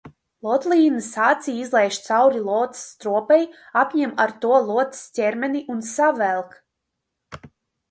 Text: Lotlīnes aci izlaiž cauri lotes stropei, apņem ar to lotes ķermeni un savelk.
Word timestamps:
Lotlīnes 0.45 1.09
aci 1.25 1.53
izlaiž 1.63 1.99
cauri 2.05 2.41
lotes 2.47 2.81
stropei, 2.95 3.45
apņem 3.83 4.17
ar 4.27 4.35
to 4.47 4.57
lotes 4.71 5.05
ķermeni 5.21 5.65
un 5.77 5.87
savelk. 5.93 6.61